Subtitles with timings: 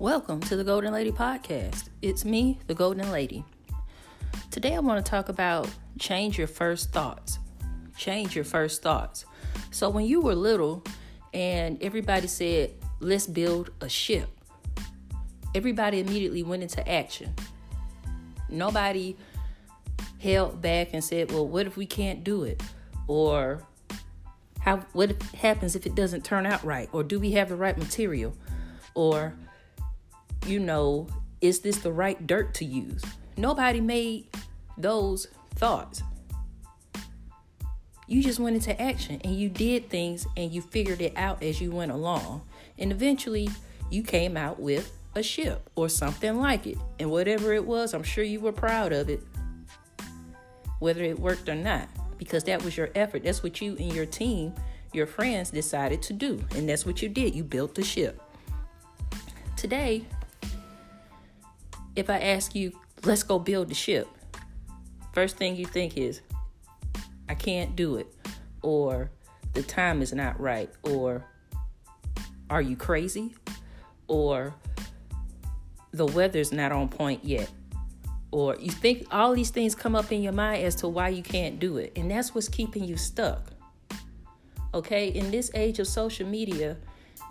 [0.00, 1.90] Welcome to the Goalden Lady Podcast.
[2.00, 3.44] It's me, the Goalden Lady.
[4.50, 7.38] Today I want to talk about change your first thoughts.
[7.98, 9.26] Change your first thoughts.
[9.70, 10.82] So, when you were little
[11.34, 14.30] and everybody said, let's build a ship,
[15.54, 17.34] everybody immediately went into action.
[18.48, 19.18] Nobody
[20.18, 22.62] held back and said, well, what if we can't do it?
[23.06, 23.66] Or
[24.60, 26.88] how what happens if it doesn't turn out right?
[26.90, 28.34] Or do we have the right material?
[28.94, 29.34] Or
[30.46, 31.06] you know,
[31.40, 33.02] is this the right dirt to use?
[33.36, 34.26] Nobody made
[34.76, 36.02] those thoughts.
[38.06, 41.60] You just went into action and you did things and you figured it out as
[41.60, 42.42] you went along.
[42.78, 43.48] And eventually
[43.88, 46.76] you came out with a ship or something like it.
[46.98, 49.20] And whatever it was, I'm sure you were proud of it,
[50.80, 51.88] whether it worked or not,
[52.18, 53.22] because that was your effort.
[53.22, 54.54] That's what you and your team,
[54.92, 56.44] your friends decided to do.
[56.56, 57.34] And that's what you did.
[57.34, 58.20] You built the ship.
[59.56, 60.04] Today,
[61.96, 62.72] if I ask you,
[63.04, 64.08] let's go build the ship,
[65.12, 66.20] first thing you think is,
[67.28, 68.06] I can't do it,
[68.62, 69.10] or
[69.52, 71.24] the time is not right, or
[72.48, 73.34] are you crazy,
[74.08, 74.54] or
[75.92, 77.50] the weather's not on point yet,
[78.30, 81.22] or you think all these things come up in your mind as to why you
[81.22, 83.52] can't do it, and that's what's keeping you stuck.
[84.72, 86.76] Okay, in this age of social media,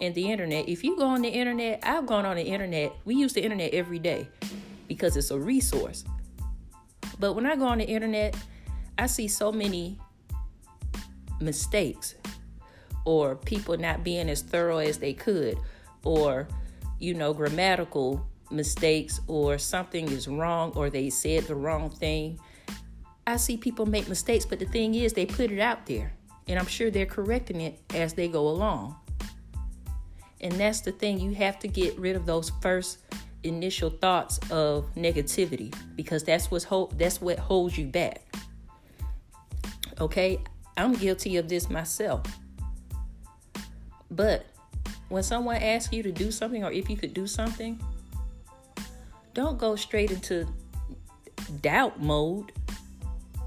[0.01, 0.67] and the internet.
[0.67, 2.93] If you go on the internet, I've gone on the internet.
[3.05, 4.27] We use the internet every day
[4.87, 6.03] because it's a resource.
[7.19, 8.35] But when I go on the internet,
[8.97, 9.97] I see so many
[11.39, 12.15] mistakes
[13.05, 15.57] or people not being as thorough as they could
[16.03, 16.47] or
[16.99, 22.39] you know grammatical mistakes or something is wrong or they said the wrong thing.
[23.27, 26.13] I see people make mistakes, but the thing is they put it out there
[26.47, 28.95] and I'm sure they're correcting it as they go along.
[30.41, 32.99] And that's the thing, you have to get rid of those first
[33.43, 36.65] initial thoughts of negativity because that's what's
[36.97, 38.21] that's what holds you back.
[39.99, 40.39] Okay?
[40.77, 42.23] I'm guilty of this myself.
[44.11, 44.45] But
[45.09, 47.79] when someone asks you to do something or if you could do something,
[49.33, 50.47] don't go straight into
[51.61, 52.51] doubt mode.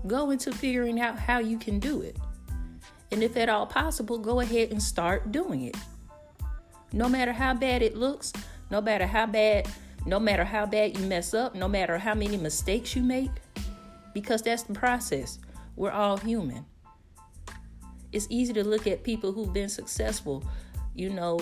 [0.06, 2.16] Go into figuring out how you can do it.
[3.12, 5.76] And if at all possible, go ahead and start doing it.
[6.92, 8.32] No matter how bad it looks,
[8.70, 9.68] no matter how bad,
[10.06, 13.30] no matter how bad you mess up, no matter how many mistakes you make,
[14.14, 15.38] because that's the process.
[15.76, 16.66] We're all human.
[18.12, 20.44] It's easy to look at people who've been successful,
[20.94, 21.40] you know,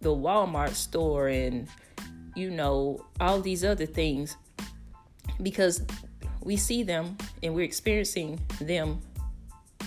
[0.00, 1.68] the Walmart store and
[2.34, 4.36] you know, all these other things
[5.42, 5.82] because
[6.42, 9.00] we see them and we're experiencing them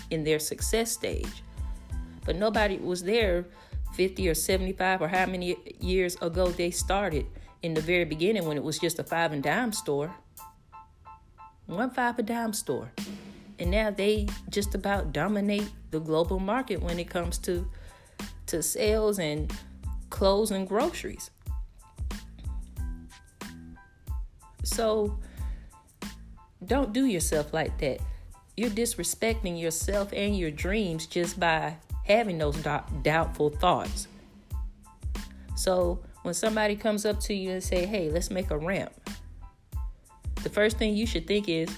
[0.09, 1.43] in their success stage.
[2.25, 3.45] But nobody was there
[3.95, 7.25] 50 or 75 or how many years ago they started
[7.61, 10.13] in the very beginning when it was just a five and dime store.
[11.65, 12.91] One five and dime store.
[13.59, 17.69] And now they just about dominate the global market when it comes to
[18.47, 19.51] to sales and
[20.09, 21.29] clothes and groceries.
[24.63, 25.17] So
[26.65, 27.99] don't do yourself like that.
[28.57, 32.57] You're disrespecting yourself and your dreams just by having those
[33.01, 34.07] doubtful thoughts.
[35.55, 38.91] So when somebody comes up to you and say, "Hey, let's make a ramp,"
[40.43, 41.69] the first thing you should think is,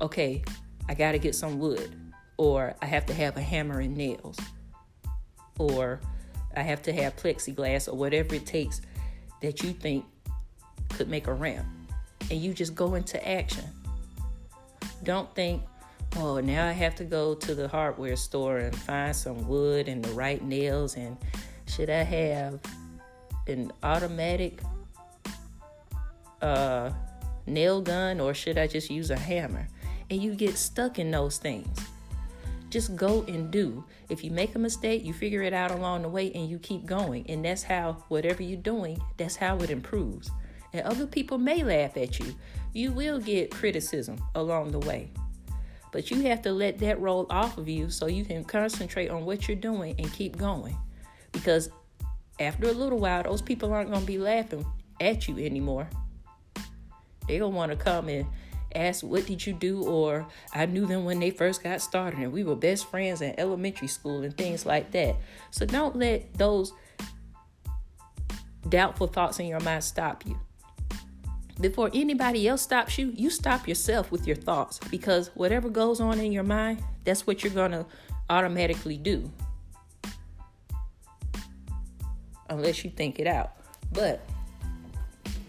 [0.00, 0.42] "Okay,
[0.88, 1.94] I got to get some wood,
[2.36, 4.38] or I have to have a hammer and nails,
[5.58, 6.00] or
[6.56, 8.80] I have to have plexiglass, or whatever it takes
[9.40, 10.04] that you think
[10.90, 11.66] could make a ramp."
[12.30, 13.68] And you just go into action.
[15.02, 15.62] Don't think,
[16.16, 20.04] oh, now I have to go to the hardware store and find some wood and
[20.04, 20.96] the right nails.
[20.96, 21.16] And
[21.66, 22.60] should I have
[23.46, 24.60] an automatic
[26.40, 26.90] uh,
[27.46, 29.68] nail gun or should I just use a hammer?
[30.10, 31.78] And you get stuck in those things.
[32.68, 33.84] Just go and do.
[34.08, 36.86] If you make a mistake, you figure it out along the way and you keep
[36.86, 37.28] going.
[37.28, 40.30] And that's how, whatever you're doing, that's how it improves.
[40.72, 42.34] And other people may laugh at you.
[42.72, 45.10] You will get criticism along the way.
[45.92, 49.24] But you have to let that roll off of you so you can concentrate on
[49.24, 50.76] what you're doing and keep going.
[51.30, 51.70] Because
[52.40, 54.66] after a little while, those people aren't going to be laughing
[55.00, 55.88] at you anymore.
[57.28, 58.26] They're going to want to come and
[58.74, 59.84] ask, What did you do?
[59.84, 63.38] Or I knew them when they first got started and we were best friends in
[63.38, 65.16] elementary school and things like that.
[65.50, 66.72] So don't let those
[68.68, 70.40] doubtful thoughts in your mind stop you
[71.60, 76.18] before anybody else stops you, you stop yourself with your thoughts because whatever goes on
[76.18, 77.86] in your mind, that's what you're going to
[78.30, 79.30] automatically do.
[82.48, 83.52] Unless you think it out.
[83.92, 84.24] But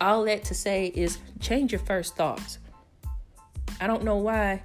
[0.01, 2.59] all that to say is change your first thoughts.
[3.79, 4.63] I don't know why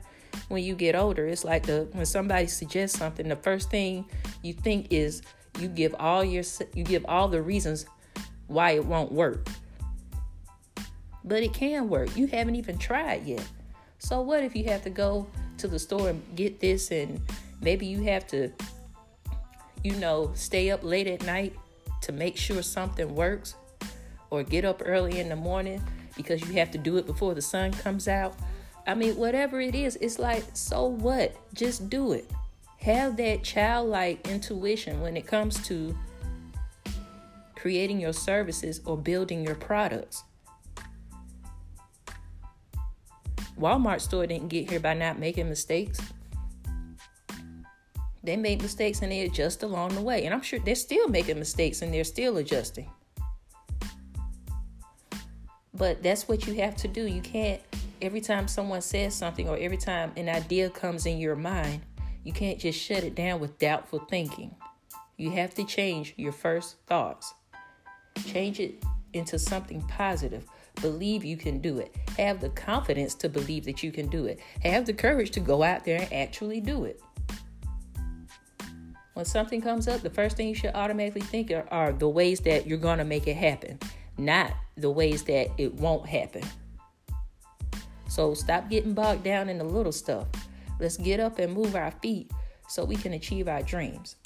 [0.49, 4.05] when you get older, it's like the when somebody suggests something, the first thing
[4.43, 5.23] you think is
[5.59, 6.45] you give all your
[6.75, 7.87] you give all the reasons
[8.47, 9.49] why it won't work.
[11.29, 12.17] But it can work.
[12.17, 13.47] You haven't even tried yet.
[13.99, 15.27] So what if you have to go
[15.59, 17.21] to the store and get this and
[17.61, 18.51] maybe you have to
[19.83, 21.55] you know, stay up late at night
[22.03, 23.55] to make sure something works
[24.31, 25.83] or get up early in the morning
[26.17, 28.35] because you have to do it before the sun comes out.
[28.87, 31.37] I mean, whatever it is, it's like, so what?
[31.55, 32.31] Just do it.
[32.79, 35.97] Have that childlike intuition when it comes to
[37.57, 40.25] creating your services or building your products.
[43.59, 45.99] Walmart store didn't get here by not making mistakes.
[48.23, 50.25] They made mistakes and they adjust along the way.
[50.25, 52.91] And I'm sure they're still making mistakes and they're still adjusting.
[55.75, 57.07] But that's what you have to do.
[57.07, 57.61] You can't,
[58.03, 61.83] every time someone says something or every time an idea comes in your mind,
[62.25, 64.55] you can't just shut it down with doubtful thinking.
[65.17, 67.33] You have to change your first thoughts,
[68.27, 68.83] change it
[69.13, 70.45] into something positive.
[70.81, 71.95] Believe you can do it.
[72.17, 74.41] Have the confidence to believe that you can do it.
[74.63, 77.01] Have the courage to go out there and actually do it.
[79.15, 82.41] When something comes up, the first thing you should automatically think are, are the ways
[82.41, 83.79] that you're going to make it happen,
[84.17, 86.43] not the ways that it won't happen.
[88.09, 90.29] So stop getting bogged down in the little stuff.
[90.79, 92.31] Let's get up and move our feet
[92.69, 94.17] so we can achieve our dreams.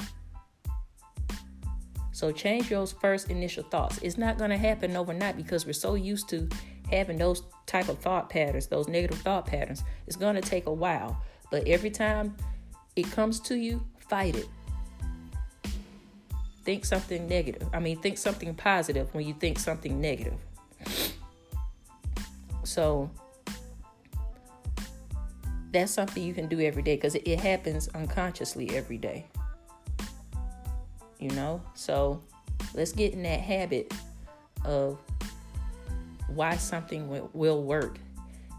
[2.12, 3.98] So change those first initial thoughts.
[3.98, 6.48] It's not going to happen overnight because we're so used to
[6.90, 9.82] having those type of thought patterns, those negative thought patterns.
[10.06, 12.36] It's going to take a while, but every time
[12.96, 14.46] it comes to you, fight it
[16.64, 17.68] think something negative.
[17.72, 20.38] I mean, think something positive when you think something negative.
[22.64, 23.10] So
[25.72, 29.26] that's something you can do every day because it happens unconsciously every day.
[31.22, 31.62] You know?
[31.74, 32.22] So
[32.74, 33.94] let's get in that habit
[34.64, 34.98] of
[36.28, 37.98] why something will work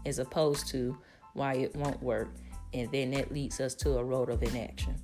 [0.06, 0.96] as opposed to
[1.34, 2.28] why it won't work.
[2.72, 4.96] And then that leads us to a road of inaction.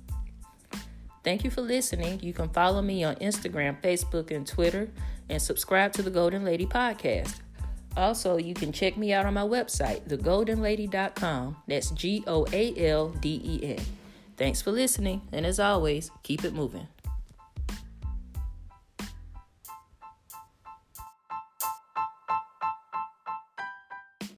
[1.23, 2.19] Thank you for listening.
[2.21, 4.89] You can follow me on Instagram, Facebook, and Twitter,
[5.29, 7.41] and subscribe to the Goalden Lady Podcast.
[7.95, 11.57] Also, you can check me out on my website, thegoaldenlady.com.
[11.67, 13.83] That's G O A L D E N.
[14.37, 16.87] Thanks for listening, and as always, keep it moving.